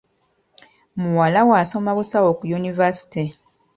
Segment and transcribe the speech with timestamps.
[1.01, 3.21] Muwala we asoma busawo ku univaasite.